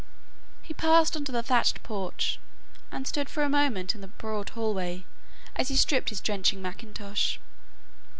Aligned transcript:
He 0.63 0.73
passed 0.73 1.15
under 1.15 1.31
the 1.31 1.43
thatched 1.43 1.83
porch, 1.83 2.39
and 2.91 3.05
stood 3.05 3.29
for 3.29 3.43
a 3.43 3.49
moment 3.49 3.93
in 3.93 4.01
the 4.01 4.07
broad 4.07 4.49
hallway 4.49 5.05
as 5.55 5.67
he 5.67 5.75
stripped 5.75 6.09
his 6.09 6.21
drenching 6.21 6.59
mackintosh. 6.59 7.39